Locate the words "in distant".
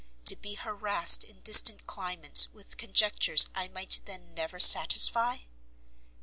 1.23-1.85